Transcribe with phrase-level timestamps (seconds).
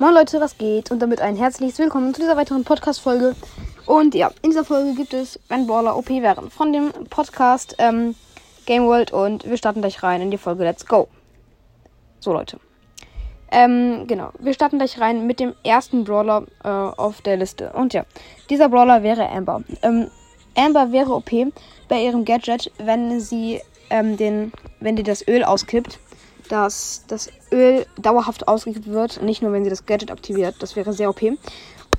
[0.00, 0.90] Moin Leute, was geht?
[0.90, 3.36] Und damit ein herzliches Willkommen zu dieser weiteren Podcast-Folge.
[3.84, 8.14] Und ja, in dieser Folge gibt es, wenn Baller OP wären, von dem Podcast ähm,
[8.64, 9.12] Game World.
[9.12, 11.08] Und wir starten gleich rein in die Folge Let's Go.
[12.18, 12.58] So Leute.
[13.52, 17.70] Ähm, genau, wir starten gleich rein mit dem ersten Brawler äh, auf der Liste.
[17.74, 18.06] Und ja,
[18.48, 19.62] dieser Brawler wäre Amber.
[19.82, 20.10] Ähm,
[20.56, 21.30] Amber wäre OP
[21.90, 25.98] bei ihrem Gadget, wenn sie ähm, den, wenn die das Öl auskippt
[26.50, 30.56] dass das Öl dauerhaft ausgekippt wird, nicht nur wenn sie das Gadget aktiviert.
[30.58, 31.22] Das wäre sehr OP.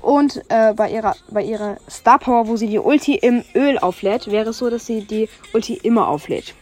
[0.02, 4.30] Und äh, bei ihrer, bei ihrer Star Power, wo sie die Ulti im Öl auflädt,
[4.30, 6.54] wäre es so, dass sie die Ulti immer auflädt.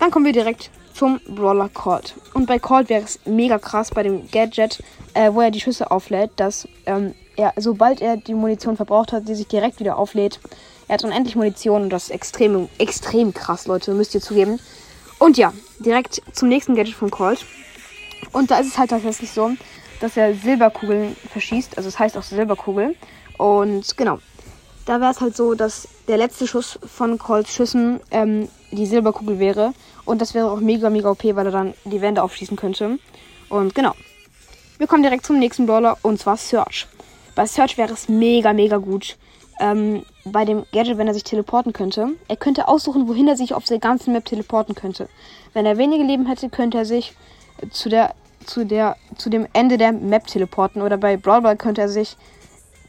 [0.00, 2.14] Dann kommen wir direkt zum Brawler Colt.
[2.32, 5.90] Und bei Colt wäre es mega krass bei dem Gadget, äh, wo er die Schüsse
[5.90, 10.40] auflädt, dass ähm, er, sobald er die Munition verbraucht hat, sie sich direkt wieder auflädt.
[10.88, 14.58] Er hat unendlich Munition und das ist extrem, extrem krass, Leute, müsst ihr zugeben.
[15.24, 17.46] Und ja, direkt zum nächsten Gadget von Colt.
[18.32, 19.52] Und da ist es halt tatsächlich so,
[20.00, 21.78] dass er Silberkugeln verschießt.
[21.78, 22.94] Also es heißt auch Silberkugel.
[23.38, 24.18] Und genau.
[24.84, 29.38] Da wäre es halt so, dass der letzte Schuss von Colts Schüssen ähm, die Silberkugel
[29.38, 29.72] wäre.
[30.04, 32.98] Und das wäre auch mega, mega OP, weil er dann die Wände aufschießen könnte.
[33.48, 33.94] Und genau.
[34.76, 36.86] Wir kommen direkt zum nächsten Brawler und zwar Search.
[37.34, 39.16] Bei Search wäre es mega, mega gut,
[39.60, 42.08] ähm, bei dem Gadget, wenn er sich teleporten könnte.
[42.28, 45.08] Er könnte aussuchen, wohin er sich auf der ganzen Map teleporten könnte.
[45.52, 47.14] Wenn er wenige Leben hätte, könnte er sich
[47.70, 48.14] zu der
[48.46, 52.16] zu der zu dem Ende der Map teleporten oder bei Brawl könnte er sich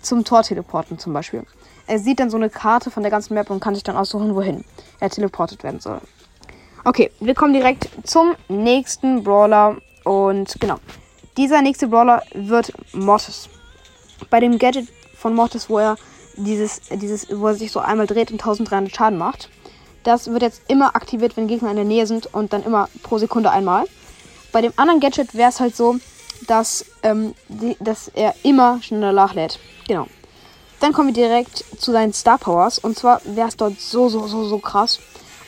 [0.02, 1.44] zum Tor teleporten zum Beispiel.
[1.88, 4.36] Er sieht dann so eine Karte von der ganzen Map und kann sich dann aussuchen,
[4.36, 4.64] wohin
[5.00, 6.02] er teleportet werden soll.
[6.84, 10.78] Okay, wir kommen direkt zum nächsten Brawler und genau.
[11.38, 13.50] Dieser nächste Brawler wird Mortis.
[14.30, 15.98] Bei dem Gadget von Mortis, wo er
[16.36, 19.50] dieses, dieses, wo er sich so einmal dreht und 1300 Schaden macht.
[20.04, 23.18] Das wird jetzt immer aktiviert, wenn Gegner in der Nähe sind und dann immer pro
[23.18, 23.86] Sekunde einmal.
[24.52, 25.98] Bei dem anderen Gadget wäre es halt so,
[26.48, 29.60] dass, ähm, die, dass er immer schneller nachlädt.
[29.88, 30.08] Genau.
[30.80, 32.80] Dann kommen wir direkt zu seinen Star Powers.
[32.80, 35.00] Und zwar wäre es dort so, so, so, so krass.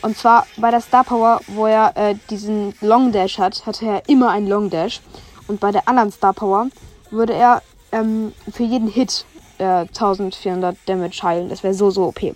[0.01, 4.09] Und zwar bei der Star Power, wo er äh, diesen Long Dash hat, hatte er
[4.09, 5.01] immer einen Long Dash.
[5.47, 6.67] Und bei der anderen Star Power
[7.11, 7.61] würde er
[7.91, 9.25] ähm, für jeden Hit
[9.59, 11.49] äh, 1400 Damage heilen.
[11.49, 12.35] Das wäre so, so OP.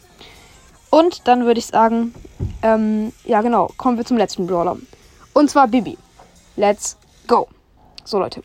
[0.90, 2.14] Und dann würde ich sagen,
[2.62, 4.78] ähm, ja genau, kommen wir zum letzten Brawler.
[5.34, 5.98] Und zwar Bibi.
[6.58, 7.48] Let's go.
[8.04, 8.44] So Leute.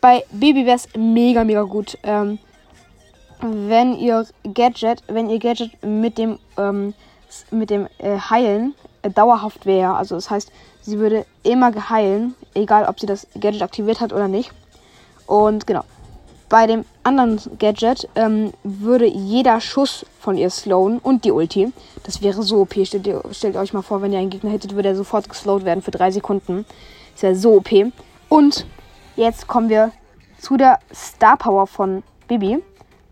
[0.00, 2.38] Bei Bibi wäre es mega, mega gut, ähm,
[3.40, 6.94] wenn ihr Gadget, wenn ihr Gadget mit dem, ähm,
[7.50, 9.94] mit dem äh, Heilen äh, dauerhaft wäre.
[9.94, 10.52] Also das heißt,
[10.82, 14.52] sie würde immer geheilen, egal ob sie das Gadget aktiviert hat oder nicht.
[15.26, 15.84] Und genau.
[16.48, 21.72] Bei dem anderen Gadget ähm, würde jeder Schuss von ihr slowen und die Ulti.
[22.04, 22.74] Das wäre so OP.
[22.84, 25.66] Stellt, ihr, stellt euch mal vor, wenn ihr einen Gegner hättet, würde er sofort geslowt
[25.66, 26.64] werden für drei Sekunden.
[27.12, 27.68] Das wäre so OP.
[28.30, 28.66] Und
[29.16, 29.92] jetzt kommen wir
[30.38, 32.62] zu der Star Power von Bibi.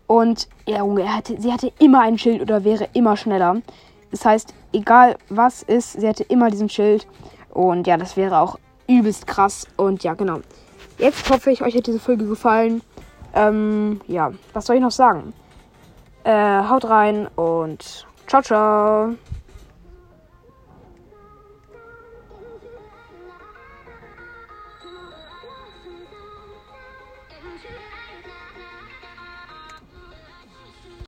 [0.07, 3.61] Und ja, Junge, hatte, sie hatte immer ein Schild oder wäre immer schneller.
[4.09, 7.05] Das heißt, egal was ist, sie hatte immer diesen Schild.
[7.51, 9.67] Und ja, das wäre auch übelst krass.
[9.75, 10.39] Und ja, genau.
[10.97, 12.81] Jetzt hoffe ich, euch hat diese Folge gefallen.
[13.37, 15.31] Ähm, ja, was soll ich noch sagen?
[16.23, 19.15] Äh, haut rein und ciao, ciao.